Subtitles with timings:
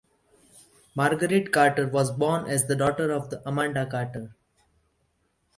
[0.95, 4.33] Margaret Carter was born as the daughter of Amanda Carter.